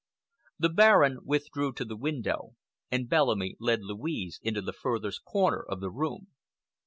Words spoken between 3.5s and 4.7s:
led Louise into